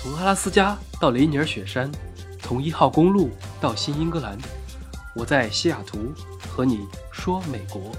[0.00, 1.90] 从阿拉斯加到雷尼尔雪山，
[2.38, 4.38] 从一号公路到新英格兰，
[5.16, 7.90] 我在西雅图和你说美国。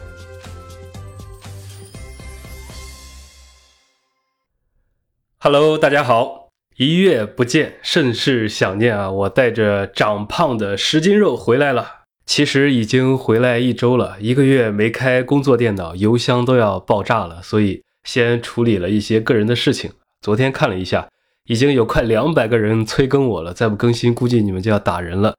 [5.39, 9.11] Hello，大家好，一月不见，甚是想念啊！
[9.11, 12.03] 我带着长胖的十斤肉回来了。
[12.25, 19.91] 其实已经回来一周了，一个月没开工作电脑，邮箱都要爆炸了，所以先处理了一些个人的事情。
[20.21, 21.09] 昨天看了一下，
[21.49, 25.33] 已经有快两百个人催更我了，再不更新，估计你们就要打人了。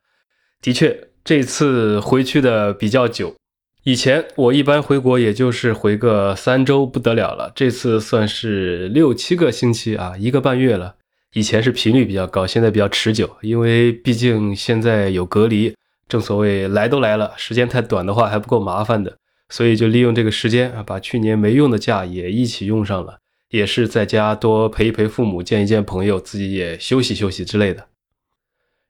[0.60, 3.36] 的确，这次回去的比较久，
[3.84, 10.96] 以前我一般回国也就是回个三周不得了了，这次算是六七个星期啊，一个半月了。
[11.34, 15.72] 以前是频率比较高，现在比较持久，因为毕竟现在有隔离。
[16.08, 19.16] 正所谓来都来了，时间太短的话还不够麻烦的，
[19.48, 23.19] 所以就利用这个时间啊，把去年没用的假也一起用上了，
[23.50, 27.86] 也是在家多陪一陪父母，见一见朋友，自己也休息休息之类的。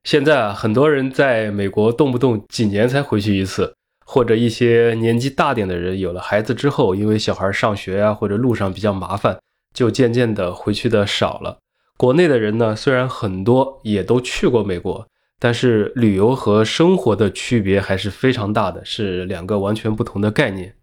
[0.04, 3.74] 现在啊，很多人在美国动不动几年才回去一次，
[4.06, 9.38] 或者一些年纪大点的人有了孩子之后，因为小孩上学啊或者路上比较麻烦，
[9.74, 11.58] 就渐渐的回去的少了。
[11.96, 15.06] 国内的人呢，虽然很多也都去过美国。
[15.42, 20.74] 但是旅游和生活的区别还是非常大的，是两个完全不同的概念。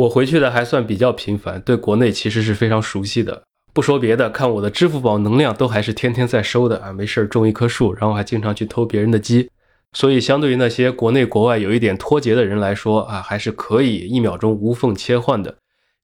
[0.00, 3.42] 我回去的还算比较频繁，对国内其实是非常熟悉的。
[3.74, 9.50] 不说别的，看我的支付宝能量都还是天天在收的啊，没事种一棵树，然后还经常去偷别人的鸡。
[9.92, 15.54] 所以相对于那些国内国外有一点脱节的人来说啊，还是可以一秒钟无缝切换的。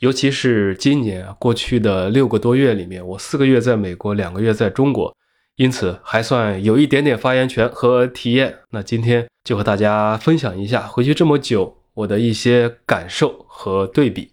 [0.00, 5.14] 尤其是今年过去的六个多月里面，我四个月在美国，两个月在中国。
[5.56, 8.56] 因此还算有一点点发言权和体验。
[8.72, 14.32] 那今天就和大家分享一下回去这么久我的一些感受和对比。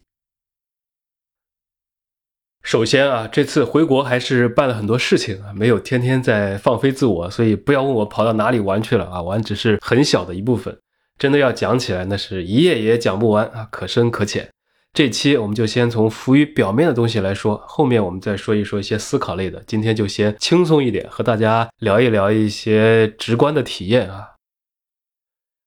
[2.62, 10.78] 首先啊，这次回国还是办了很多事情啊，没有天天在放飞自我，所以不要问我跑到哪里玩去了啊，玩只是很小的一部分。
[11.18, 14.50] 真的要讲起来，那是一页也讲不完啊，可深可浅。
[14.94, 19.64] 这期我们就先从浮于表面的东西来说，后面我们再说一说一些思考类的。
[19.66, 24.33] 今天就先轻松一点，和大家聊一聊一些直观的体验啊。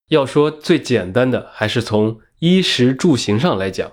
[0.08, 3.90] 要说最简单的，还是从衣食住行上来讲。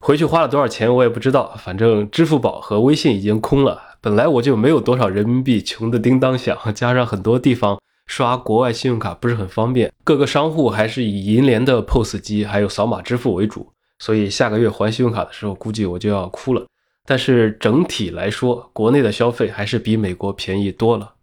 [0.00, 3.80] 回去花了多少钱我也不知道，反正支付宝和微信已经空了。
[4.00, 13.72] 本来我就没有多少人民币，穷的叮当响，加上很多地方刷国外信用卡不是很方便，各个商户还是以银联的 POS 机还有扫码支付为主。
[13.98, 16.64] 所以下个月还信用卡的时候，估计我就要哭了。
[17.04, 21.14] 但是整体来说，国内的消费还是比美国便宜多了。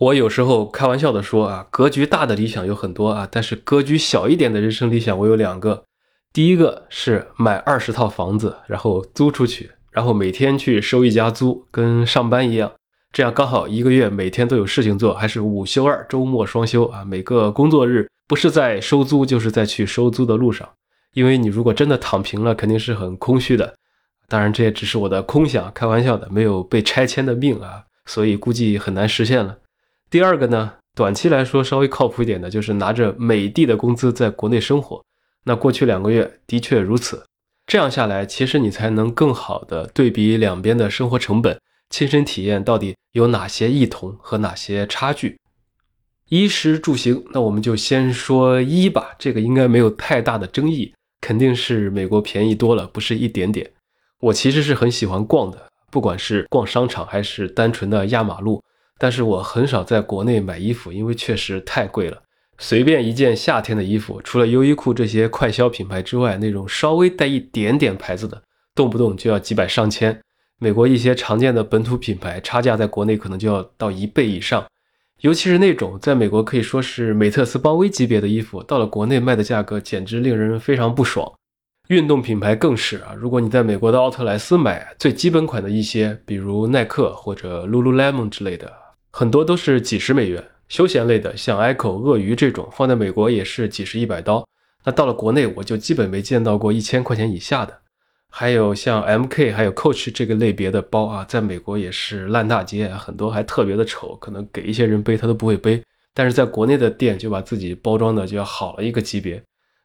[0.00, 5.84] 我有时候开玩笑的说啊，格局大的理想有很多啊，但是格局小一点的人生理想我有两个。
[6.32, 12.72] 第一个是买二十套房子，然后租出去，然后每天去收一家租，跟上班一样，
[13.12, 17.04] 这样刚好一个月每天都有事情做，还是五休二，周末双休啊。
[17.04, 20.66] 每个工作日不是在收租，就是在去收租的路上。
[21.12, 23.74] 因为你如果真的躺平了，肯定是很空虚的。
[24.26, 29.58] 当然，这也只是我的空想，开玩笑的，没有被拆迁的命啊，所以估计很难实现了。
[30.10, 35.00] 第二个呢，短期来说稍微靠谱一点的，就是拿着美的的工资在国内生活。
[35.44, 37.24] 那过去两个月的确如此。
[37.64, 41.56] 这样下来，其实你才能更好的对比两边的生活成本，
[41.90, 45.38] 亲身体验到底有哪些异同和哪些差距。
[46.28, 50.92] 衣食住行，那我们就先说衣吧，这个应该没有太大的争议。
[51.20, 53.70] 肯定是美国便宜多了，不是一点点。
[54.18, 58.60] 我其实是很喜欢逛的，不管是逛商场还是单纯的压马路。
[59.00, 62.20] 但是我很少在国内买衣服，因为确实太贵了。
[62.58, 68.42] 随便一件夏天的衣服，除了优衣库这些快消品牌之外，那种稍微带一点点牌子的，
[68.74, 70.20] 动不动就要几百上千。
[70.58, 74.62] 美国一些常见的本土品牌，差价在国内可能就要到一倍以上。
[75.22, 81.32] 尤其是那种在美国可以说是美特斯邦威级别的衣服，到了国内卖的价格简直令人非常不爽。
[81.88, 88.70] 运动品牌更是啊，如果你在美国的奥特莱斯买最基本款的一些，比如耐克或者 Lululemon 之类的，
[89.10, 90.44] 很多都是几十美元。
[90.68, 94.46] 休闲类的像 Echo、鳄鱼这种，放在美国也是几十一百刀。
[94.84, 97.76] 那到了国内，我就基本没见到过一千块钱以下的。
[98.28, 105.82] 还有像 MK 还有 Coach 这个类别的包啊，在美国也是烂大街，很多还特别的丑，可能给一些人背他都不会背。
[106.14, 109.42] 但是在国内的店就把自己包装的就要好了一个级别。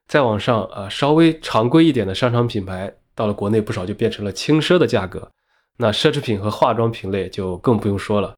[0.08, 5.32] 再往上啊，稍微常规一点的商场品牌，到了国内不少就变成了轻奢的价格。
[5.78, 8.36] 那奢侈品和化妆品类就更不用说了。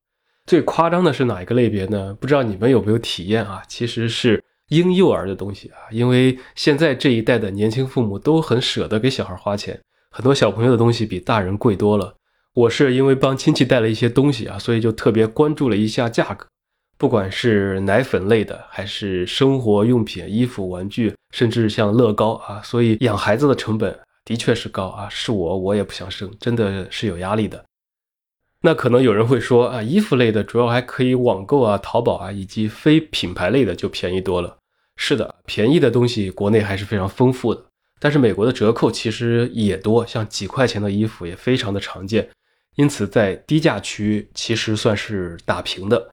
[0.47, 2.15] 最夸张的是哪一个类别呢？
[2.19, 3.61] 不知道你们有没有体验啊？
[3.67, 9.77] 其实是婴幼儿的东西啊，因为现在这一代的年轻父母都很舍得给小孩花钱。
[10.09, 12.15] 很多小朋友的东西比大人贵多了。
[12.53, 16.47] 我是因为帮亲戚带了一些东西啊，所以就特别关注了一下价格，
[16.97, 25.07] 不管是奶粉类的，还是生活用品、衣服、玩具，甚至像乐高啊，所以养孩子的成本的确是高啊。
[25.09, 27.63] 是我，我也不想生，真的是有压力的。
[28.67, 34.57] 那可能有人会说啊，衣服类的主要还可以网购啊、淘宝啊，以及非品牌类的就便宜多了。
[34.97, 37.63] 是的，便宜的东西国内还是非常丰富的，
[37.97, 42.27] 但是美国的折扣其实也多，像几块钱的衣服也非常的常见。
[42.75, 46.09] 因此，在低价区其实算是打平的，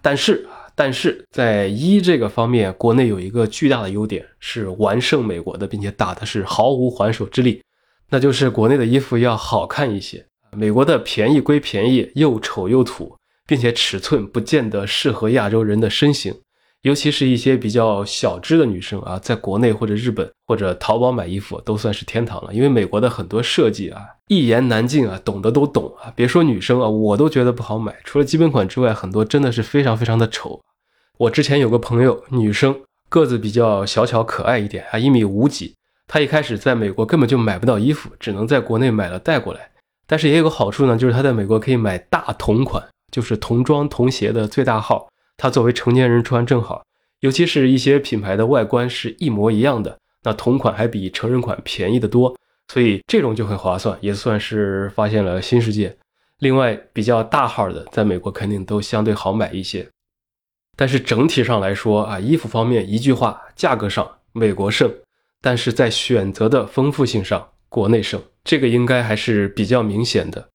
[0.00, 7.60] 但是啊，但是在衣这个方面，国内有一个巨大的优点是完胜美国的，并且打的是毫无还手之力，
[8.08, 10.24] 那就是国内的衣服要好看一些。
[10.56, 13.16] 美国的便宜归便宜，又丑又土，
[13.46, 16.34] 并且尺寸不见得适合亚洲人的身形。
[16.82, 26.12] 尤其是一些比较小只的女生啊，在国内或者日本或者淘宝买衣服都算是天堂了，因为美国的很多设计啊，一言难尽啊，懂的都懂啊。
[26.16, 27.96] 别说女生啊，我都觉得不好买。
[28.04, 30.60] 除了基本款之外，很多真的是非常非常的丑。
[31.18, 32.78] 我之前有个朋友，女生
[33.08, 35.74] 个子比较小巧可爱一点啊，一米五几。
[36.08, 39.70] 她一开始在美国根本就买不到衣服，只能在国内买了带过来。
[40.12, 45.08] 但是也有个好处呢，就是它在美国可以买大同款，就是童装童鞋的最大号。
[45.38, 46.84] 它作为成年人穿正好，
[47.20, 52.36] 尤其是一些品牌的外观是一模一样的，那同款还比成人款便宜的多，
[52.68, 55.96] 所以这种就很划算，也算是发现了新世界。
[56.40, 59.88] 另外，比较大号的在美国肯定都相对好买一些，
[60.76, 64.94] 但是整体上来说啊，衣服方面一句话，价格上美国胜，
[65.40, 70.50] 但是在选择的丰富性上国内胜，这个应该还是比较明显的。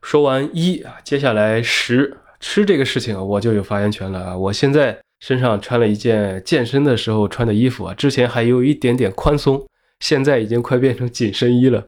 [0.00, 2.18] 说完一啊，接下来十。
[2.38, 4.36] 吃这个事情我就有发言权了啊！
[4.36, 9.64] 我现在身上穿了一件健身的时候穿的衣服啊，之前还有一点点宽松，
[10.00, 11.84] 现在已经快变成紧身衣了。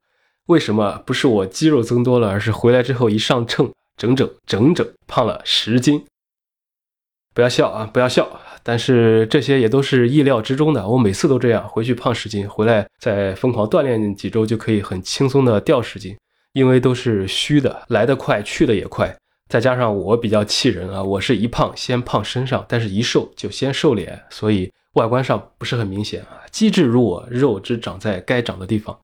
[0.46, 1.02] 为什么？
[1.04, 6.04] 不是我肌肉增多了，而是回来之后一上秤，整整整整胖了十斤。
[7.34, 8.40] 不要笑啊，不要笑！
[8.64, 10.88] 但是这些也都是意料之中的。
[10.88, 16.16] 我每次都这样，回去胖十斤，回来再疯狂锻炼几周，就可以很轻松的掉十斤，
[16.54, 19.14] 因为都是虚的，来得快，去的也快。
[19.48, 26.40] 再加上我比较气人啊，我是一胖先胖身上，但是一瘦就先瘦脸，所以外观上不是很明显啊。
[26.50, 28.98] 机智如我，肉只长在该长的地方。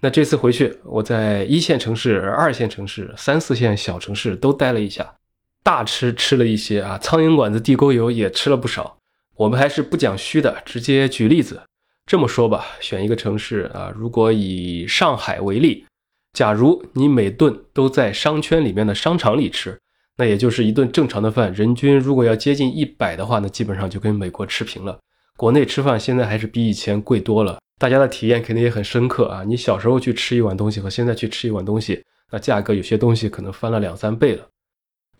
[0.00, 5.14] 那这次回去，我在一线城市、二线城市、三四线小城市都待了一下，
[5.70, 8.98] 大吃吃了一些啊，苍蝇馆子、地沟油也吃了不少。
[9.36, 11.62] 我们还是不讲虚的，直接举例子。
[12.06, 15.86] 这么说吧，选一个城市啊，如果以上海为例。
[16.32, 19.78] 假如你每顿都在商圈里面的商场里吃，
[20.16, 24.98] 那也就是一顿正常的饭，人均如果要接近一百的话，那基本上就跟美国持平了。
[25.36, 29.44] 国内吃饭现在还是比以前贵多了，大家的体验肯定也很深刻啊。
[29.46, 32.02] 你小时候去吃一碗东西和现在去吃一碗东西，
[32.32, 34.44] 那价格有些东西可能翻了两三倍了。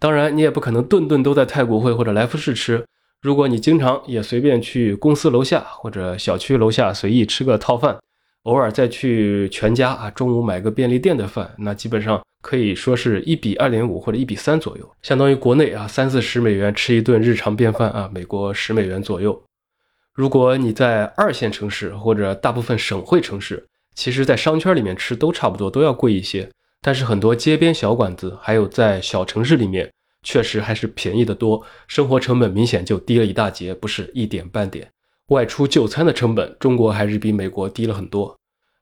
[0.01, 2.85] 当然，你也不可能顿顿都在太古汇或者来福士吃。
[3.23, 7.99] 如果你经常也随便去公司楼下或者小区楼下随意吃个套饭。
[8.45, 19.39] 偶尔再去全家啊，中午买个便利店的饭，那基本上可以说是一比二点五或者一比三左右，相当于国内啊三四十美元吃一顿日常便饭啊，美国十美元左右。
[20.15, 23.63] 如果你在二线城市或者大部分省会城市，
[23.95, 26.49] 其实，在商圈里面吃都差不多，都要贵一些。
[26.83, 29.91] 但是很多街边小馆子，还有在小城市里面，
[30.23, 34.89] 确实还是便宜的多，生活成本明显就低了一大截，不是一点半点。
[35.29, 38.37] 外出就餐的成本，中国还是比美国低了很多。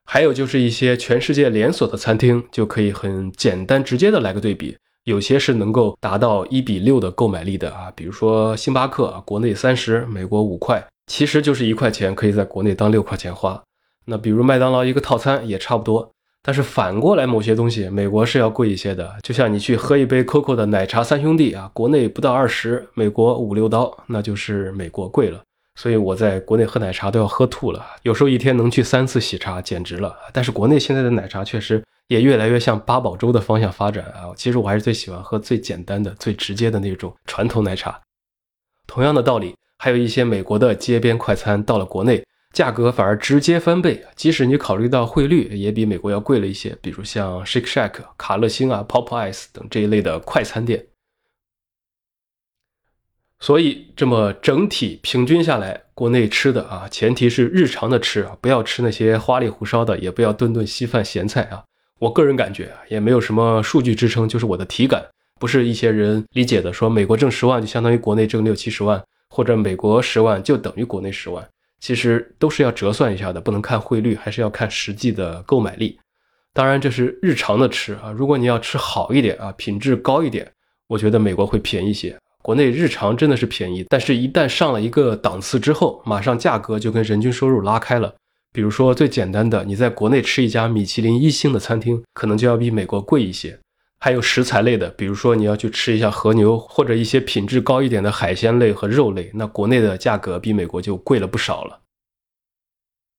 [0.05, 4.75] 还有就是一些全世界连锁的餐厅，就可以很简单直接的来个对比。
[5.03, 13.61] 有些是能够达到一比六的购买力的啊，比如说星巴克，国内三十，美国五块，其实就是一块钱可以在国内当六块钱花。
[14.05, 16.11] 那比如麦当劳一个套餐也差不多。
[16.49, 25.39] 但是反过来，某些东西美国是要贵一些的，就像你去喝一杯 COCO 的奶茶三兄弟啊，国内不到二十，美国五六刀，那就是美国贵了。
[25.75, 30.17] 所以我在国内喝奶茶都要喝吐了，有时候一天能去三次喜茶，简直了。
[30.33, 34.33] 但是国内现在的奶茶确实也越来越向八宝粥的方向发展啊。
[34.35, 38.01] 其实我还是最喜欢喝最简单的、最直接的那种传统奶茶。
[38.87, 44.03] 同样的道理，还有一些美国的街边快餐到了国内，价格反而直接翻倍。
[44.15, 46.77] 即使你考虑到汇率，也比美国要贵了一些。
[46.81, 50.85] 比如像 Shake Shack、卡乐星啊、Popeyes 等这一类的快餐店。
[53.41, 61.63] 所以这么整体平均下来，国内吃的啊，前提是日常的吃啊，不要吃那些花里胡哨的，也不要顿顿稀饭咸菜啊。
[61.99, 65.05] 我个人感觉啊，也没有什么数据支撑，就是我的体感，
[65.39, 71.47] 不是一些人理解的，说美国挣十万就相当于国内挣六七十万，或者美国十万就等于国内十万，
[71.79, 75.99] 其实都是要折算一下的，不能看汇率，还是要看实际的购买力。
[76.53, 80.51] 当然这是日常的吃啊，如果你要吃好一点啊，品质高一点，
[80.87, 82.17] 我觉得美国会便宜些。
[82.41, 88.13] 国内日常真的是便宜，但是一旦上了一个档次之后，马上价格就跟人均收入拉开了。
[88.51, 93.59] 比如说最简单的，你在国内吃一家米其林一星的餐厅，可能就要比美国贵一些。
[93.99, 101.81] 还有食材类的，比如说你要去吃一下和牛，或者一些品质高一点的海鲜类和肉类，那国内的价格比美国就贵了不少了。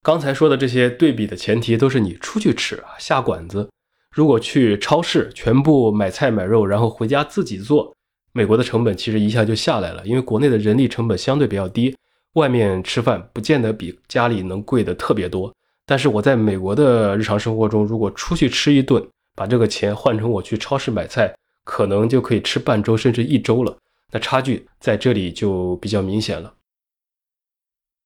[0.02, 3.68] 刚才说的这些对比的前提都是你出去吃啊，下馆子。
[4.16, 7.94] 如果去超市全部买菜买肉，然后回家自己做，
[8.32, 11.94] 美国的成本其实一下就下来了，因为国内的人力成本相对比较低，
[12.32, 15.54] 外面吃饭不见得比家里能贵的特别多。
[15.84, 19.06] 但是我在美国的日常生活中，如果出去吃一顿，
[19.40, 23.75] 把这个钱换成我去超市买菜，可能就可以吃半周甚至一周了。
[24.12, 26.52] 那差距在这里就比较明显了。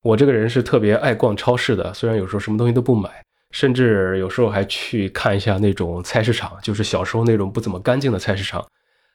[0.02, 3.10] 我这个人是特别爱逛超市的，虽然有时候什么东西都不买，
[3.50, 8.64] 甚至有时候还去看一下那种菜市场，就是小时候那种不怎么干净的菜市场。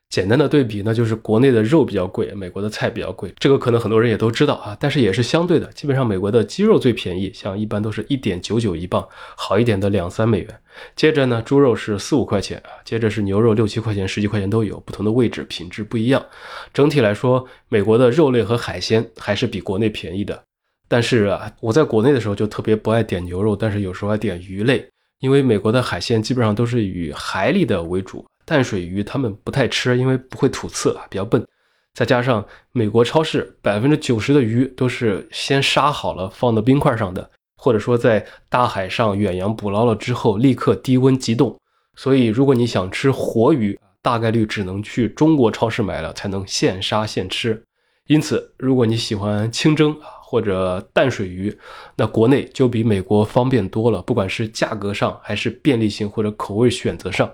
[0.09, 4.75] 简单的对比呢，就是国内的肉比较贵，美国的菜比较贵，这个可能很多人也都知道啊。
[4.79, 10.59] 但是也是相对的，基本上美国的鸡肉最便宜，像一般都是一点九九一磅，好一点的两三美元。
[10.95, 16.25] 接着呢，猪肉是四五块钱啊，接着是牛肉六七块钱、十几块钱都有，不同的位置品质不一样。
[16.73, 20.41] 整体来说，美国的肉类和海鲜还是比国内便宜的。
[20.87, 24.87] 但是啊，我在国内的时候就特别不爱点牛肉，但是有时候爱点鱼类，
[25.19, 28.25] 因为美国的海鲜基本上都是以海里的为主。
[28.49, 31.45] 淡水鱼他们不太吃，因为不会吐刺啊，比较笨。
[31.93, 41.55] 再加上美国超市百分之九十的鱼都是先杀好了放到冰块上的，或者说在大海上远洋捕捞了之后立刻低温急冻。
[41.95, 47.61] 所以如果你想吃活鱼，大概率只能去中国超市买了才能现杀现吃。
[48.07, 51.55] 因此，如果你喜欢清蒸啊或者淡水鱼，
[51.95, 57.29] 那国内就比美国方便多了，不管是价格上还是便利性或者口味选择上。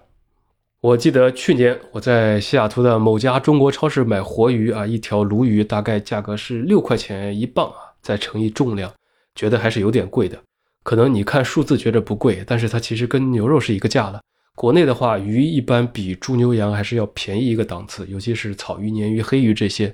[0.85, 8.93] 我记得去年我在西雅图的某家中国超市买活鱼啊，一条鲈鱼大概价格是六块钱一磅啊，再乘以重量，
[9.33, 10.37] 觉得还是有点贵的。
[10.83, 14.21] 可能你看数字觉得不贵，但是它其实跟牛肉是一个价了。
[14.55, 19.91] 国内的话，鱼一般比猪牛羊还是要便宜一个档次，尤其是草鱼、鲶鱼、黑鱼这些。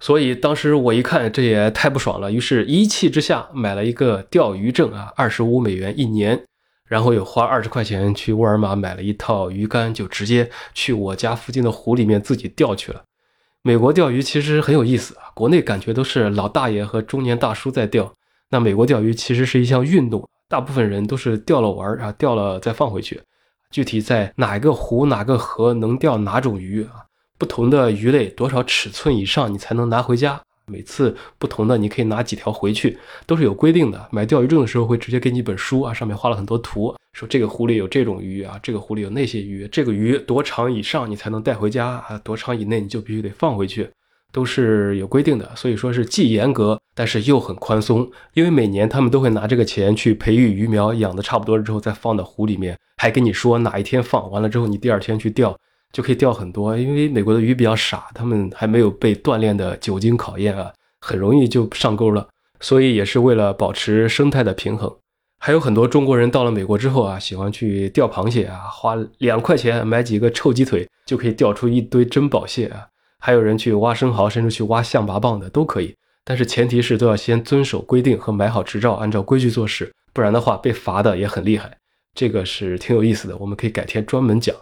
[0.00, 6.42] 所以当时我一看，这也太不爽了，于是一气之下买了一个钓鱼证啊，二十五美元一年。
[6.92, 13.02] 然后又花二十块钱去沃尔玛买了一套鱼竿，就直接去我家附近的湖里面自己钓去了。
[13.62, 18.12] 美国钓鱼其实很有意思啊，国内感觉都是老大爷和中年大叔在钓，
[18.50, 23.22] 那美国钓鱼其实是一项运动，大部分人都是钓了玩啊，钓了再放回去。
[23.70, 27.06] 具体在哪个湖哪个河能钓哪种鱼啊？
[27.38, 30.42] 不同的鱼类多少尺寸以上你才能拿回家？
[30.66, 34.08] 每次不同的，你可以拿几条回去，都是有规定的。
[34.10, 43.88] 买钓鱼证的时候会直接给你一本书啊，上面画了很多图，说这个湖里有这种鱼啊，这个湖里有那些鱼，这个鱼多长以上你才能带回家啊，多长以内你就必须得放回去，
[44.32, 45.50] 都是有规定的。
[45.56, 55.56] 所以说是既严格，但是又很宽松，因为每年他们都会拿这个钱去培育鱼苗，养的差不多了之后再放到湖里面，还跟你说哪一天放完了之后你第二天去钓。
[55.92, 62.26] 就可以钓很多，因为美国的鱼比较傻，他们还没有被锻炼的久经考验啊，很容易就上钩了。
[62.60, 64.90] 所以也是为了保持生态的平衡。
[65.38, 72.86] 还有很多中国人到了美国之后啊，喜欢去钓螃蟹啊，花两块钱买几个臭鸡腿就可以钓出一堆珍宝蟹啊。
[73.18, 75.94] 还有人去挖生蚝，甚至去挖象拔蚌的都可以，
[76.24, 81.76] 但是前提是都要先遵守规定和买好执照，按照规矩做事，不然的话被罚的也很厉害。
[82.14, 84.54] 这个是挺有意思的，我们可以改天专门讲。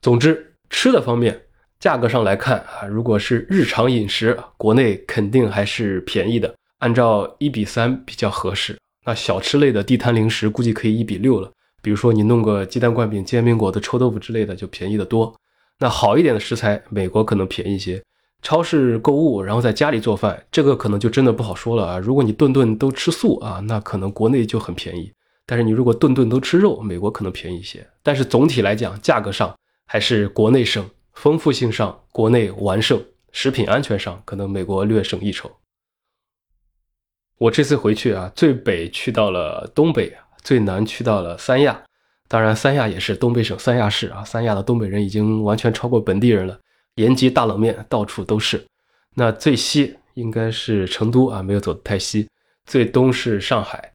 [0.00, 1.40] 总之，吃的方面，
[1.80, 8.78] 价格上来看啊，如果是日常饮食，国内肯定还是便宜的，按照一比三比较合适。
[9.04, 11.50] 那小吃类的地摊零食估计可以一比六了，
[11.82, 15.34] 比如说你弄个鸡蛋灌饼、煎饼果子、臭豆腐之类的，就便宜的多。
[15.80, 18.00] 那好一点的食材，美国可能便宜些。
[18.40, 21.98] 超市购物，然后在家里做饭，这个可能就真的不好说了啊。
[21.98, 25.12] 如果你顿顿都吃素啊，那可能国内就很便宜。
[25.44, 27.84] 但是你如果顿顿都吃肉，美国可能便宜一些。
[28.02, 29.52] 但是总体来讲，价格上。
[29.90, 33.02] 还是国内胜，丰富性上国内完胜，
[33.32, 35.50] 食品安全上可能美国略胜一筹。
[37.38, 41.82] 我这次回去啊，最北去到了东北，最南去到了三亚。
[42.28, 44.22] 当然，三亚也是东北省三亚市啊。
[44.22, 46.60] 三亚的东北人已经完全超过本地人了，
[46.96, 48.62] 延吉大冷面到处都是。
[49.14, 52.28] 那最西应该是成都啊，没有走得太西。
[52.66, 53.94] 最东是上海。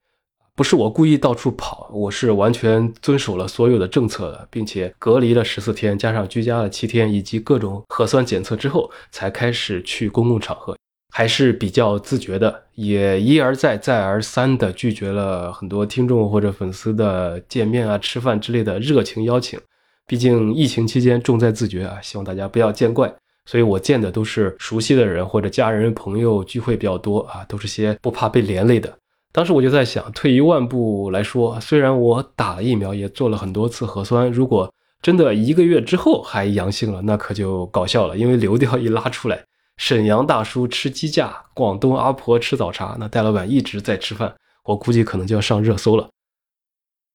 [0.55, 10.77] 不是我故意到处跑，我是完全遵守了所有的政策的，并且隔离了十四天，加上居家了七天，以及各种核酸检测之后，才开始去公共场合。
[11.11, 19.59] 还是比较自觉的，也一而再、再而三的拒绝了很多听众或者粉丝的见面啊、吃饭之类的热情邀请。
[20.05, 23.11] 毕竟疫情期间重在自觉啊，希望大家不要见怪。
[23.45, 28.91] 所以我见的都是熟悉的人或者家人朋友聚会比较多啊，都是些不怕被连累的。
[29.33, 34.71] 当时我就在想，退一万步来说，虽然我打了疫苗，也做了很多次核酸，如果
[35.01, 39.43] 真的一个月之后还阳性了，那可就搞笑了，因为流调一拉出来。
[39.77, 44.35] 沈阳大叔吃鸡架，广东阿婆吃早茶，那戴老板一直在吃饭，
[44.65, 46.07] 我估计可能就要上热搜了。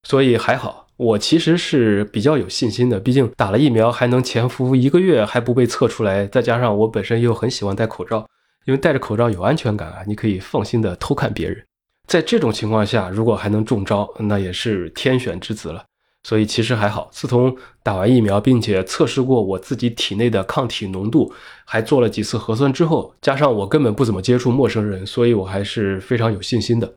[0.02, 8.26] 所以还好，我其实是比较有信心的，毕竟打了疫苗还能潜伏一个月还不被测出来，再加上我本身又很喜欢戴口罩，
[8.66, 11.64] 因为戴着口罩有安全感啊，你可以放心的偷看别人。
[12.08, 15.84] 在这种情况下，如果还能中招，那也是天选之子了。
[16.24, 21.32] 所以其实还好，自从打完疫苗，并且测试过我自己体内的抗体浓度，
[21.64, 26.92] 还做了几次核酸之后，加上我根本不怎么接触陌生人，所以我还是非常有信心的。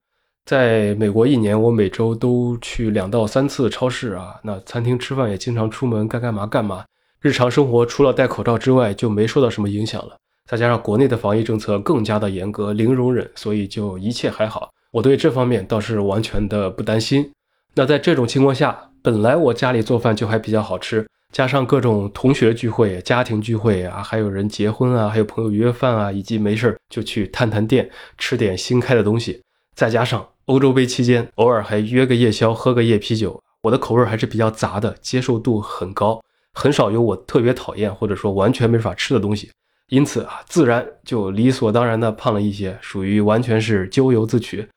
[0.46, 6.84] 在美国一年，我每周都去两到三次超市啊，那餐厅吃饭也经常出门，该干嘛干嘛。
[7.20, 10.18] 日常生活除了戴口罩之外，就没受到什么影响了。
[10.50, 14.72] 再加上国内的防疫政策更加的严格，零容忍，所以就一切还好。
[14.92, 17.32] 我对这方面倒是完全的不担心。
[17.76, 29.42] 那在这种情况下，本来我家里做饭就还比较好吃，加上各种同学聚会、家庭聚会啊，还有人结婚啊，还有朋友约饭啊，以及没事就去探探店吃点新开的东西，
[29.74, 36.22] 再加上欧洲杯期间偶尔还约个夜宵、喝个夜啤酒，我的口味还是比较杂的，接受度很高，
[36.54, 39.50] 很少有我特别讨厌或者说完全没法吃的东西，
[39.88, 44.68] 因此啊，自然就理所当然的胖了一些，属于完全是咎由自取。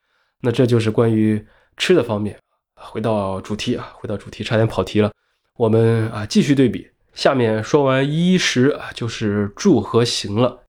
[0.45, 1.43] 那这就是关于
[1.79, 2.39] 吃的方面。
[2.75, 5.11] 回到主题啊，回到主题，差点跑题了。
[5.57, 10.65] 我们啊继续对比，下面说完衣食啊，就是住和行了。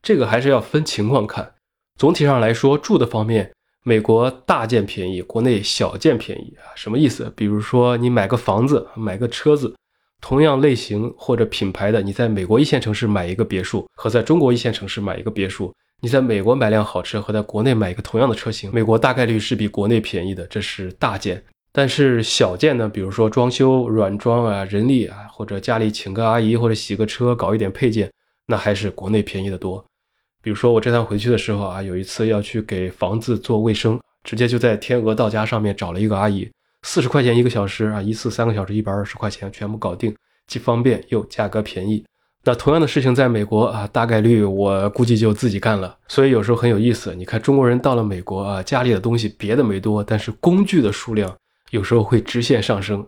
[0.00, 1.54] 这个还是要分情况看。
[1.98, 3.52] 总体上来说，住的方面，
[3.82, 6.70] 美国大件便宜，国内小件便宜啊。
[6.76, 7.32] 什么意思？
[7.34, 9.74] 比如说你买个房子，买个车子，
[10.20, 20.46] 同样类型或者品牌的，你在美国一线城市买一个别墅，和在中国一线城市买一个别墅，你在美国买辆好车和在国内买一个同样的车型，美国大概率是比国内便宜的。
[20.46, 21.42] 这是大件。
[21.72, 28.10] 但是小件呢，比如说装修、软装啊、人力啊，或者家里请个阿姨或者洗个车、搞一点配件，
[28.46, 29.84] 那还是国内便宜的多。
[30.42, 36.48] 比如说我这趟回去的时候啊，有一次要去给房子做卫生，直接就在天鹅到家上面找了一个阿姨，
[36.82, 40.14] 四十块钱一个小时啊，一次三个小时一百二十块钱，全部搞定，
[40.46, 42.04] 既方便又价格便宜。
[42.46, 45.98] 那同样的事情在美国啊，大概率我估计就自己干了。
[46.06, 51.36] 所以有时候很有意思，你看中国人到了美国啊，家里的东西别的没多，但是工具的数量。
[51.70, 53.04] 有时候会直线上升，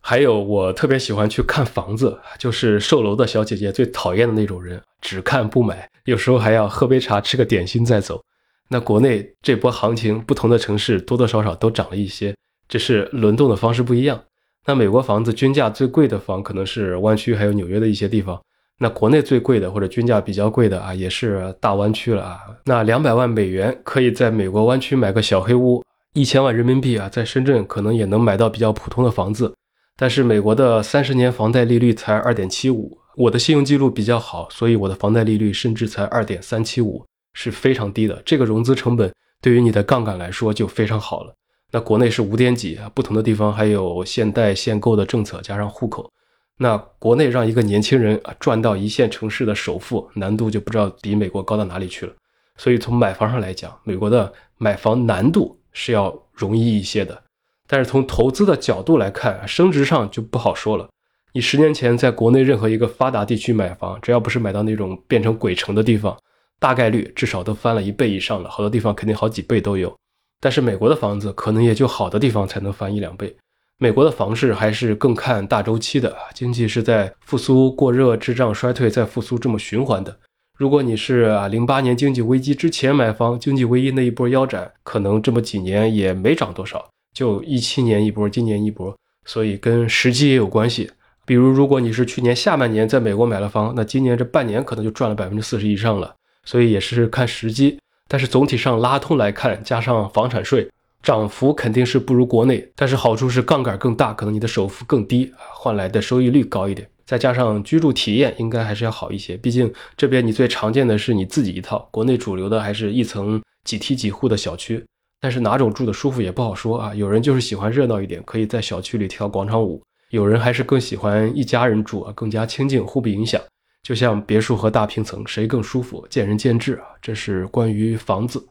[0.00, 8.22] 还有我特别喜欢去看房子，就是售楼的小姐姐最讨厌的那种人，只看不买，有时候还要喝杯茶、吃个点心再走。
[8.68, 12.32] 那国内这波行情，不同的城市多多少少都涨了一些，
[12.68, 14.22] 只是轮动的方式不一样。
[14.68, 18.38] 那美国房子均价最贵的房可能是湾区，还有纽约的一些地方。
[18.78, 22.38] 那国内最贵的或者均价比较贵的啊，也是大湾区了啊。
[22.66, 25.82] 那两百万美元可以在美国湾区买个小黑屋。
[26.12, 29.54] 一千万人民币啊，在深圳可能也能买到比较普通的房子，
[29.96, 37.02] 但是美国的三十年房贷利率才二点七五，我的信用记录比较好，所以我的房贷利率甚至才二点三七五，
[37.32, 38.20] 是非常低的。
[38.26, 41.34] 这个融资成本对于你的杠杆来说就非常好了。
[41.72, 46.10] 那国内是五点几啊，不同的地方还有限贷限购的政策，加上户口，
[46.58, 52.12] 那国内让一个年轻人啊赚到一线城市的首付，难度就不知道比美国高到哪里去了。
[52.56, 55.56] 所以从买房上来讲，美国的买房难度。
[55.70, 57.22] 是要容易一些的，
[57.68, 60.88] 但是从投资的角度来看，升值上就不好说了。
[61.34, 66.18] 你十年前在国内任何一个发达地区买房，只要不是买到那种变成鬼城的地方，
[66.58, 69.94] 大概率至少都翻了一倍以上了，好多地方肯定好几倍都有。
[70.40, 73.36] 但是美国的房子可能也就好的地方才能翻一两倍。
[73.78, 80.18] 美国的房市还是更看大周期的，经济是在复苏、过热、滞胀、衰退再复苏这么循环的。
[80.58, 90.90] 如果你是啊，零八年经济危机之前买房，经济危机那一波腰斩，可能这么几年也没涨多少，就一七年一波，今年一波，所以跟时机也有关系。
[91.24, 96.12] 比如，如果你是去年下半年在美国买了房，那今年这半年可能就赚了百分之四十以上了，
[96.44, 97.78] 所以也是看时机。
[98.08, 100.68] 但是总体上拉通来看，加上房产税，
[101.02, 106.88] 涨幅肯定是不如国内，但是好处是杠杆更大，可能你的首付更低，换来的收益率高一点。
[107.06, 114.84] 再加上居住体验应该还是要好一些，毕竟这边你最常见的是你自己一套，国内主流的还是一层几梯几户的小区。
[115.20, 123.40] 但是哪种住的舒服也不好说啊，有人就是喜欢热闹一点，可以在小区里跳广场舞；有人还是更喜欢一家人住啊，更加清静，互不影响。
[123.82, 126.86] 就像别墅和大平层，谁更舒服，见仁见智啊。
[127.00, 128.46] 这是关于房子。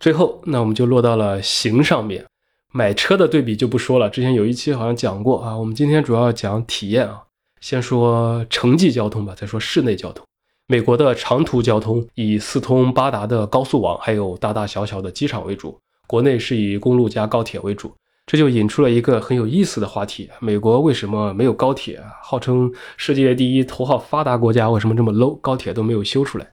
[0.00, 2.26] 最后，那我们就落到了行上面，
[2.72, 5.56] 买车的对比就不说了，之前有一期好像讲过啊。
[5.56, 7.22] 我们今天主要讲体验啊，
[7.60, 10.26] 先说城际交通吧，再说室内交通。
[10.66, 15.78] 美国的长途交通以四通八达的高速网，还有大大小小的机场为主，
[16.08, 17.94] 国内是以公路加高铁为主。
[18.24, 22.00] 这就引出了一个很有意思的话题：美国为什么没有高铁？
[22.22, 25.36] 号称世界第一头号发达国家，为什么这么 low？
[25.40, 26.46] 高铁都没有修出来？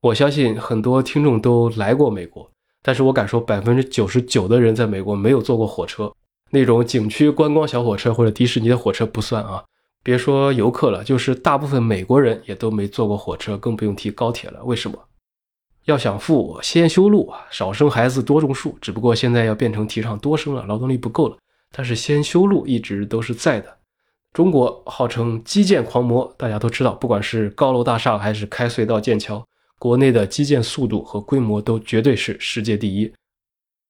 [0.00, 2.50] 我相信很多听众都来过美国，
[2.82, 6.10] 但是我敢说，百分之九十九的人在美国没有坐过火车，
[6.50, 9.62] 那种景区观光小火车或者迪士尼的火车不算啊。
[10.02, 14.64] 别说游客了，就是大部分美国人也都没坐过火车，更不用提高铁了。
[14.64, 14.98] 为什么？
[15.84, 18.76] 要想富，先修路啊，少生孩子，多种树。
[18.80, 21.36] 只不过现在要变成提倡多生了，劳动力不够了。
[21.74, 23.76] 但是先修路一直都是在的。
[24.32, 29.44] 中国号称基建狂魔，大家都知道，不管是高楼大厦还是开隧道建桥，
[29.78, 33.12] 国内的基建速度和规模都绝对是世界第一。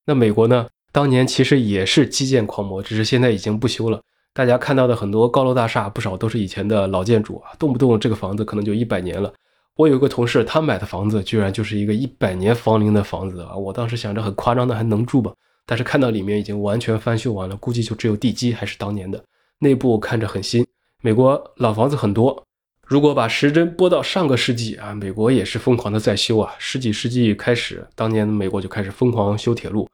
[0.06, 0.66] 那美国呢？
[0.92, 4.00] 当年其实也是基建狂魔，只是现在已经不修了。
[4.32, 9.32] 大家看到的很多高楼大厦，不少都是以前的老建筑啊，动不动这个房子可能就一百年了。
[9.76, 13.56] 我有个同事，他买的房子居然就是一个一百年房龄的房子啊！
[13.56, 15.32] 我当时想着很夸张的，还能住吗？
[15.64, 19.22] 但是看到里面已经完全翻修完了，估计就只有地基还是当年的，
[19.60, 20.66] 内部看着很新。
[21.00, 22.44] 美国老房子很多，
[22.84, 26.52] 如果把时针拨到上个世纪啊，美国也是疯狂的在修啊。
[26.58, 29.88] 十几世纪开始，当年美国就开始疯狂修铁路，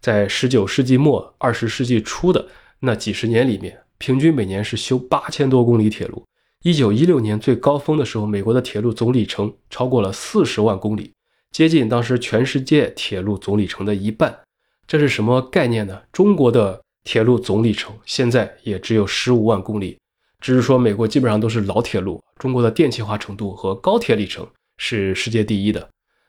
[0.00, 2.46] 在十九世纪末、二十世纪初的
[2.78, 6.22] 那几十年里面，平均每年是修八千多公里铁路。
[6.64, 11.12] 一九一六年最高峰的时候，美国的铁路总里程超过了四十万公里，
[11.50, 14.38] 接近当时全世界铁路总里程的一半。
[14.86, 16.00] 这是什么概念呢？
[16.12, 19.98] 中国的铁路总里程现在也只有十五万公里，
[20.40, 24.46] 只是说美国基本上都是老铁路，中国的电气化程度和高铁里程
[24.76, 25.88] 是世界第一的。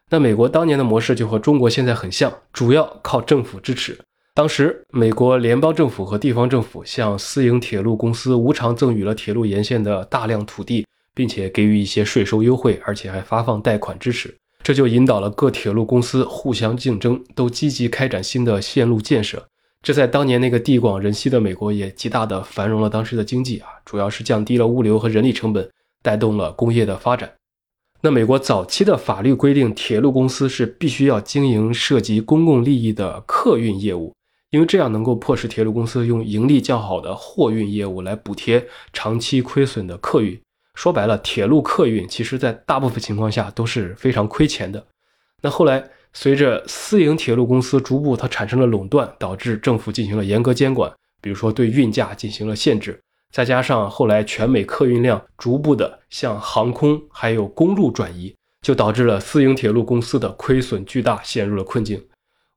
[0.10, 4.00] 那美国当年的模式就和中国现在很像，主要靠政府支持。
[4.36, 14.36] 当时，美国联邦政府和地方政府向私营铁路公司无偿赠予了铁路沿线的大量土地，并且给予一些税收优惠，而且还发放贷款支持。
[14.64, 19.46] 这就引导了各铁路公司互相竞争，都积极开展新的线路建设。
[19.84, 25.70] 这在当年那个地广人稀的美国也极大的繁荣了当时的经济啊，主要是降低了物流和人力成本，
[26.02, 27.32] 带动了工业的发展。
[28.02, 34.12] 那美国早期的法律规定，铁路公司是必须要经营涉及公共利益的客运业务。
[34.54, 38.64] 因为这样能够迫使铁路公司用盈利较好的货运业务来补贴
[38.94, 40.40] 长期亏损的客运。
[40.76, 44.86] 说白了，铁路客运其实在大部分情况下都是非常亏钱的。
[45.42, 62.00] 那后来随着私营铁路公司逐步它产生了垄断，导致政府进行了严格监管，比如说对运价进行了限制，再加上后来全美客运量逐步的向航空还有公路转移，就导致了私营铁路公司的亏损巨大，陷入了困境。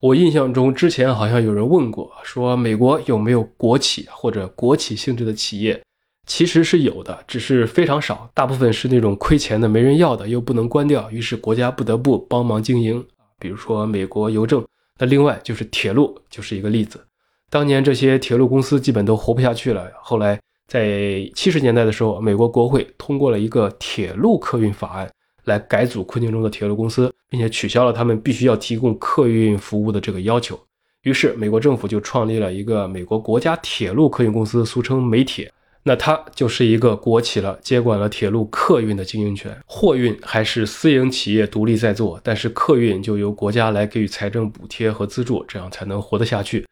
[0.01, 5.81] 我印象中，之前好像有人问过，说美国有没有国企或者国企性质的企业？
[6.27, 13.03] 其实是有的，只是非常少，大部分是那种亏钱的、没人要的，又不能关掉，于是国家不得不帮忙经营。
[13.39, 14.65] 比如说美国邮政，
[14.99, 17.01] 那另外就是铁路，就是一个例子。
[17.49, 25.11] 当年这些铁路公司基本都活不下去了，后来在七十年代的时候，美国国会通过了一个铁路客运法案。
[25.45, 30.59] 来改组困境中的铁路公司，并且取消了他们必须要提供客运服务的这个要求。
[31.03, 35.53] 于是，美国政府就创立了一个美国国家铁路客运公司，俗称美铁。
[35.85, 39.57] 那它就是一个国企了，接管了铁路客运的经营权。
[39.67, 46.67] 货运还是私营企业独立在做，但是客运就由国家来给予财政补贴和资助，这样才能活得下去。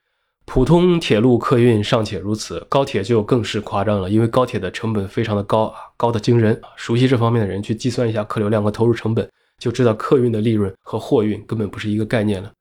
[0.46, 6.60] 普通铁路客运尚且如此，高铁就更是夸张了，因为高铁的成本非常的高啊，高的惊人。
[6.74, 12.52] 熟悉这方面的人去计算一下客流量和投入成本，就知道客运的利润和货运根本不是一个概念了。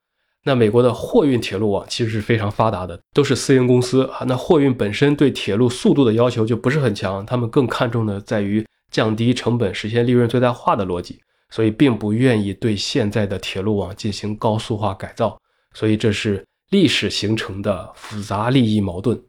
[0.43, 4.25] 那美国的货运铁路网其实是非常发达的，都是私营公司啊。
[4.27, 15.38] 那货运本身对铁路速度的要求就不是很强，他们更看重的在于降低成本、实现利润最大化的逻辑，所以并不愿意对现在的铁路网进行高速化改造。
[15.73, 16.43] 所以这是。
[16.69, 19.21] 历史形成的复杂利益矛盾，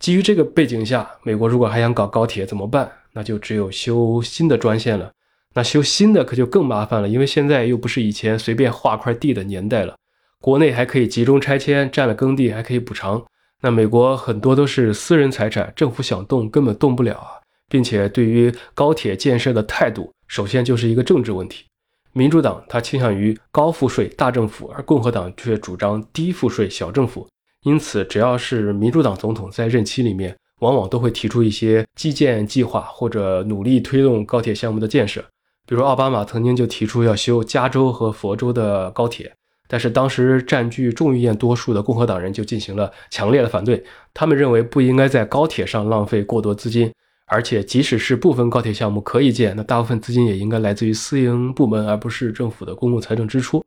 [0.00, 2.90] 基于这个背景下，美国如果还想搞高铁怎么办？
[3.12, 5.12] 那就只有修新的专线了。
[5.58, 9.96] 那修新的可就更麻烦了，因为现在又不是以前随便划块地的年代了。
[10.40, 13.20] 国内还可以集中拆迁，占了耕地还可以补偿。
[13.60, 21.64] 那美国很多都是私人财产，政府想动根本动不了啊，并且对于高铁建设的态度，首先就是一个政治问题。
[22.12, 27.26] 民主党他倾向于高赋税大政府，而共和党却主张低赋税小政府。
[27.64, 35.24] 因此，只要是民主党总统在任期里面往往都会提出一些基建计划或者努力推动高铁项目的建设。
[35.68, 39.30] 比如奥巴马曾经就提出要修加州和佛州的高铁，
[39.68, 46.90] 但是当时占据众议院多数的共和党人就进行了强烈的反对，他们认为不应该在高铁上浪费过多资金。
[47.26, 53.62] 而且，即使是部分高铁项目可以建，那大部分资金也应该来自于私营部门，而不是政府的公共财政支出。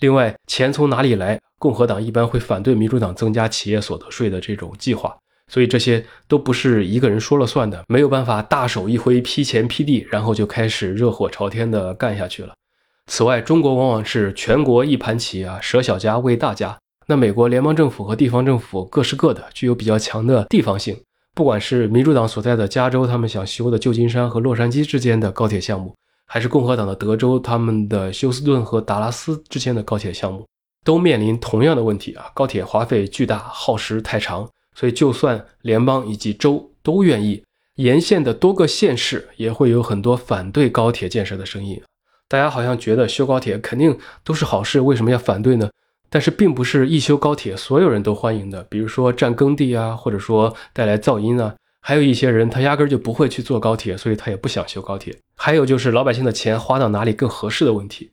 [0.00, 1.40] 另外，钱从哪里来？
[1.58, 5.16] 共和党一般会反对民主党增加企业所得税的这种计划。
[5.48, 12.54] 所以这些都不是一个人说了算的，没有办法大手一挥批钱批地，然后就开始热火朝天的干下去了。
[13.06, 16.78] 此外，中国往往是全国一盘棋啊，舍小家为大家。
[17.06, 20.94] 那美国联邦政府和地方政府各是各的，具有比较强的地方性。
[21.34, 25.94] 不管是民主党所在的加州，他们想修的旧金山和洛杉矶之间的高铁项目，
[26.26, 30.44] 还是共和党的德州，他们的休斯顿和达拉斯之间的高铁项目，
[30.84, 34.46] 都面临同样的问题啊，高铁花费巨大，耗时太长。
[34.78, 37.42] 所以，就算联邦以及州都愿意，
[37.74, 41.82] 沿线的多个县市也会有很多反对高铁建设的声音。
[42.28, 45.68] 大家好像觉得修高铁肯定都是好事，为什么要反对呢？
[46.08, 55.18] 但是并不是一修高铁所有人都欢迎的，比如说占耕地啊，或者说带来噪音啊，还有一些人他压根就不会去坐高铁，所以他也不想修高铁。
[55.34, 58.12] 还有就是老百姓的钱花到哪里更合适的问题。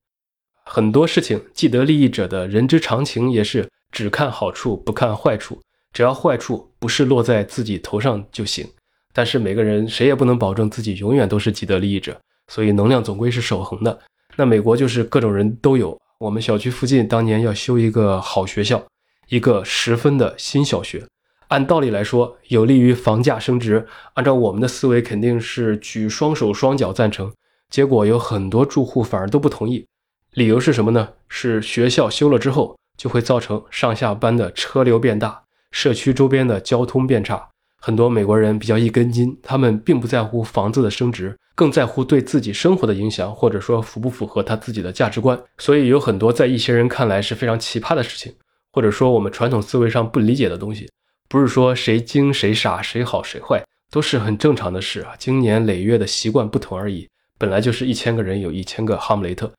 [0.65, 5.61] 很多事情既得利益者的人之常情也是只看好处不看坏处，
[5.95, 8.67] 只要坏处不是落在自己头上就行。
[9.13, 13.97] 但是每个人谁也不能保证自己永远都是既得利益者，所以能量总归是守恒的。
[14.35, 15.97] 那美国就是各种人都有。
[16.19, 18.83] 我们小区附近当年要修一个好学校，
[19.29, 21.01] 一个十分的新小学。
[21.47, 23.87] 按道理来说，有利于房价升值。
[24.15, 27.31] 按照我们的思维，肯定是举双手双脚赞成。
[27.69, 29.87] 结果有很多住户反而都不同意，
[30.33, 31.07] 理由是什么呢？
[31.29, 35.43] 是学校修了之后，就会造成上下班的车流变大，
[35.75, 37.49] 社区周边的交通变差。
[37.81, 45.37] 很多美国人比较一根筋，他们并不在乎房子的升值，更在乎对自己生活的影响，或者说符不符合他自己的价值观。
[45.57, 48.33] 所以有很多在一些人看来是非常奇葩的事情，
[48.71, 50.89] 或者说我们传统思维上不理解的东西。
[51.27, 53.61] 不是说谁精谁傻谁好谁坏，
[53.91, 55.13] 都是很正常的事啊。
[55.19, 57.05] 经年累月的习惯不同而已。
[57.37, 59.51] 本来就是一千个人有一千个哈姆雷特。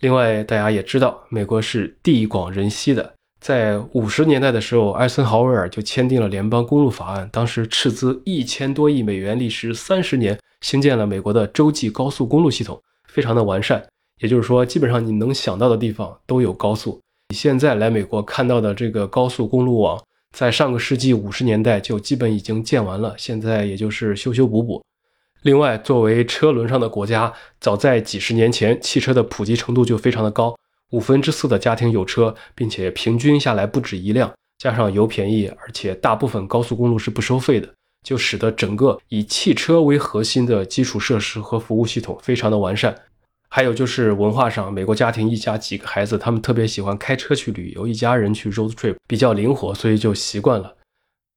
[0.00, 3.14] 另外，大家也知道，美国是地广人稀的。
[3.40, 13.82] 在五十年代的时候，艾森豪威尔就签订了联邦公路法案，当时斥资一千多亿美元，历时三十年，兴建了美国的洲际高速公路系统，非常的完善。
[14.20, 17.00] 也就是说，基本上你能想到的地方都有高速。
[17.30, 19.98] 你现在来美国看到的这个高速公路网，
[20.36, 24.82] 在上个世纪五十年代就基本已经建完了，现在也就是修修补补。
[25.42, 30.54] 另外，作为车轮上的国家，早在几十年前，汽车的普及程度就非常的高。
[30.90, 37.68] 五分之四的家庭有车，并且平均下来不止一辆，加上油便宜，而且大部分高速公路是不收费的，
[38.02, 42.96] 就使得整个以汽车为核心的基础设施和服务系统非常的完善。
[43.48, 50.76] 还有就是文化上，美国家庭一家几个孩子，他们特别喜欢开车去旅游，一家人去 road trip 比较灵活，所以就习惯了。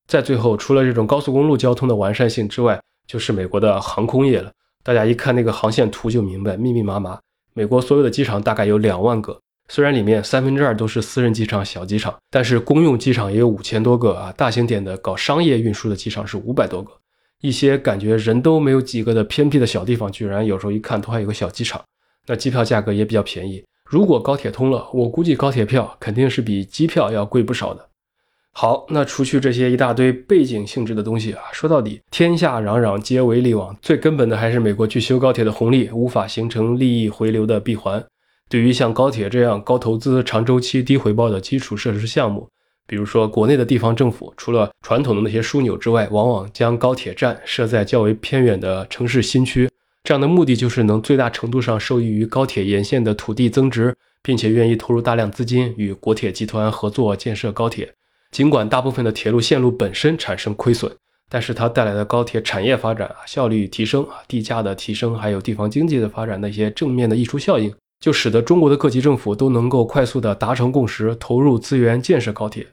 [0.07, 4.51] 在最后，除了这种高速公路交通的完善性之外，就是美国的航空业了。
[4.83, 7.19] 大家一看那个航线图就明白，密密麻麻。
[7.53, 9.39] 美国所有的机场大概有两万个。
[9.69, 14.33] 虽然里面三分之二都是私人机场、小机场，但是公用机场也有五千多个啊！
[14.35, 16.91] 大型点的搞商业运输的机场是五百多个。
[17.41, 21.81] 一些感觉人都没有几个的偏僻的小地方，居然有时候一看都还有个小机场。
[22.27, 23.63] 那机票价格也比较便宜。
[23.85, 27.89] 如果高铁通了，我估计高铁票肯定是比机票要贵不少的。
[28.53, 38.03] 好，那除去这些一大堆背景性质的东西啊，说到底，天下攘攘皆为利往，最根本的还是美国去修高铁的红利无法形成利益回流的闭环。
[38.49, 42.47] 对于像高铁这样高投资、长周期、低回报的基础设施项目，
[42.85, 49.69] 比如说国内的地方政府，除了传统的那些枢纽之外，往往将高铁站设在较为偏远的城市新区，
[50.03, 57.91] 这样的目的就是能最大程度上受益于高铁沿线的土地增值，并且愿意投入大量资金与国铁集团合作建设高铁。
[58.31, 60.91] 尽管大部分的铁路线路本身产生亏损，
[61.29, 67.73] 但是它带来的高铁产业发展、效率提升啊、地价的提升，还有地方经济的发展的一些正面的溢出效应。
[68.03, 72.67] 就使得中国的各级政府都能够快速的达成共识，投入资源建设高铁。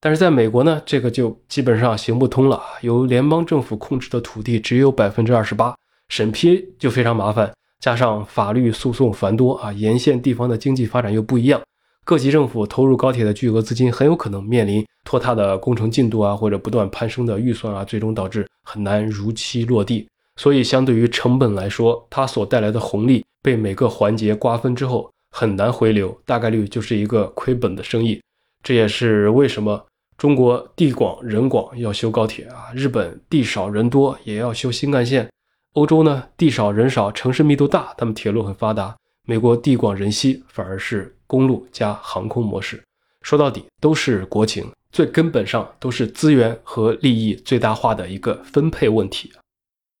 [0.00, 2.60] 但是在美国呢，这个就基本上行不通了。
[2.80, 5.76] 由联邦政府控制的土地只有百分之二十八，
[6.08, 11.62] 审批就非常麻烦，加上法律诉讼繁多啊，沿线地方的经济发展又不一样，
[12.04, 20.08] 各级政府投入高铁的巨额资金很有可能面临拖沓的工程进度啊，或者不断攀升的预算啊，最终导致很难如期落地。
[20.34, 23.24] 所以，相对于成本来说，它所带来的红利。
[23.44, 28.18] 被每个环节瓜分之后很难回流，大概率就是一个亏本的生意。
[28.62, 35.28] 这也是为什么中国地广人广要修高铁啊，日本地少人多也要修新干线，
[35.74, 38.96] 欧洲呢地少人少，城市密度大，他们铁路很发达。
[39.26, 42.82] 美国地广人稀，反而是公路加航空模式。
[43.20, 49.30] 说到底都是国情，最根本上都是资源和利益最大化的一个分配问题。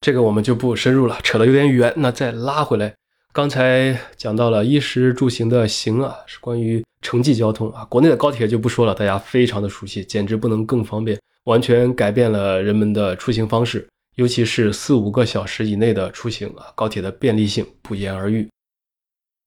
[0.00, 1.92] 这个我们就不深入了，扯得有点远。
[1.96, 2.94] 那再拉回来，
[3.34, 7.84] 刚才讲到了衣食住行的行啊，是关于城际交通啊。
[7.86, 18.48] 国内的高铁就不说了，大家非常的熟悉，简直不能更方便，完全改变了人们的出行方式，尤其是四五个小时以内的出行啊，高铁的便利性不言而喻。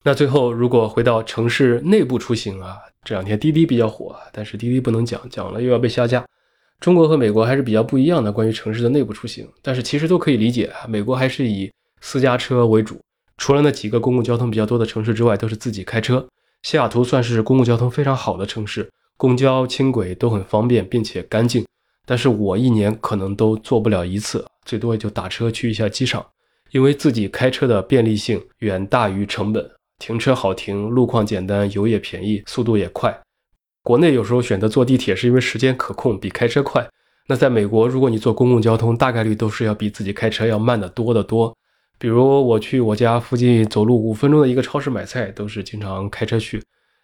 [0.03, 6.25] 那最后，如果回到城市内部出行啊，这两天滴滴比较火，但是滴滴不能讲，讲了又要被下架。
[6.81, 10.69] 中国和美国还是比较不一样的，关于城市的内部出行，但是其实都可以理解。
[10.89, 11.71] 美国还是以
[12.01, 12.99] 私家车为主，
[13.37, 16.27] 除了那几个公共交通比较多的城市之外，都是自己开车。
[16.63, 21.65] 西雅图算是公共交通非常好的城市，公交、轻轨都很方便，并且干净。
[22.05, 26.25] 但是我一年可能都坐不了一次，最多也就打车去一下机场，
[26.71, 29.69] 因为自己开车的便利性远大于成本，
[29.99, 33.21] 停车好停，路况简单，油也便宜，速度也快。
[33.83, 36.89] 国内有时候选择坐地铁是因为时间可控，比开车快。
[37.27, 41.55] 那在美国，如果你坐公共交通，大概率都是要比自己开车要慢得多得多。
[41.99, 46.61] 比如我去我家附近走路五分钟的一个超市买菜，都是经常开车去，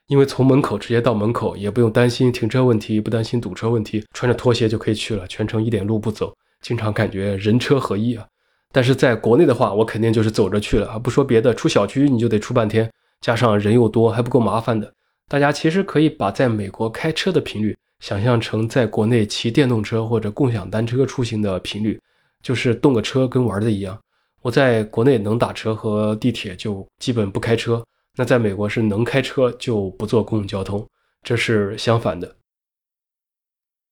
[0.08, 8.25] 因为从门口直接到门口，也不用担心停车问题，不担心堵车问题，穿着拖鞋就可以去了，全程一点路不走，经常感觉人车合一啊。
[8.71, 12.88] 但是在国内的话，我肯定就是走着去了啊，不说别的，出小区你就得出半天，
[13.21, 14.93] 加上人又多，还不够麻烦的。
[15.27, 21.99] 大家其实可以把在美国开车的频率想象成在国内骑电动车或者共享单车出行的频率，
[22.43, 23.97] 就是动个车跟玩的一样。
[24.43, 27.82] 我在国内能打车和地铁就基本不开车，
[28.17, 30.86] 那在美国是能开车就不坐公共交通，
[31.23, 32.36] 这是相反的。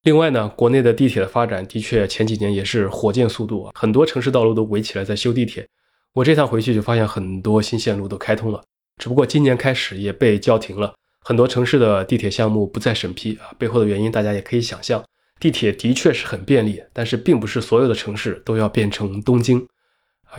[0.04, 5.66] 另外呢，国内的地铁的发展的确前几年也是火箭速度啊，很多城市道路都围起来在修地铁。
[6.12, 8.62] 我这趟回去就发现很多新线路都开通了，
[8.98, 10.94] 只不过今年开始也被叫停了。
[11.22, 15.02] 很多城市的地铁项目不再审批啊，背后的原因大家也可以想象。
[15.40, 19.66] 地铁的确是很便利，但是并不是所有的城市都要变成东京。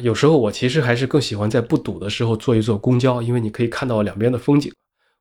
[0.00, 4.72] 有时候我其实还是更喜欢在不堵的时候坐一坐公交，因为你可以看到两边的风景。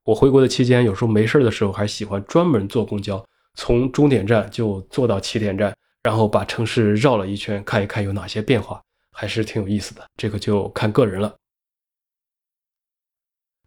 [0.04, 3.24] 我回国的期间，有时候没事的时候还喜欢专门坐公交，
[3.56, 8.82] 从终点站就坐到起点站，然后把城市绕了一圈，看一看有哪些变化，
[9.12, 10.04] 还是挺有意思的。
[10.18, 11.36] 这个就看个人了。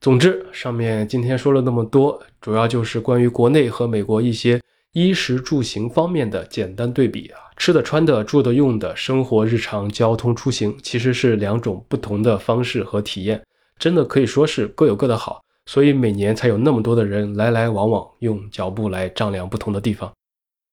[0.01, 4.61] 总之，上面今天说了那么多，主要就是关于国内和美国一些
[4.93, 13.43] 衣食住行方面的简单对比啊，吃的、穿的、住的、用的，生活日常交通出行其实是两种不同的方式和体验，
[13.79, 20.13] 真的可以说是各有各的好，所以每年才有那么多的人来来往往，用脚步来丈量不同的地方。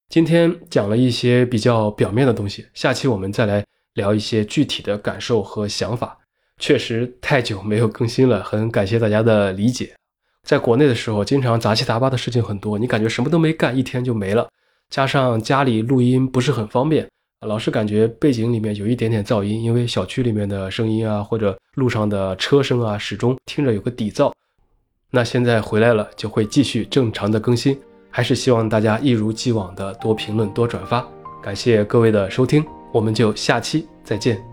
[0.09, 3.63] 今天讲了一些比较表面的东西，下期我们再来
[3.93, 6.17] 聊一些具体的感受和想法。
[6.59, 9.93] 确实太久没有更新了，很感谢大家的理解。
[10.47, 14.47] 在国内的时候，经常杂七杂八的事情很多，你感觉什么都没干，一天就没了。
[14.91, 17.08] 加上家里录音不是很方便，
[17.47, 24.34] 老是感觉背景里面有一点点噪音，因为小区里面的声音啊，或者路上的车声啊，始终听着有个底噪。
[25.10, 31.08] 那现在回来了，就会继续正常的更新，还是希望大家一如既往的多评论、多转发。
[31.41, 34.50] 感谢各位的收听，我们就下期再见。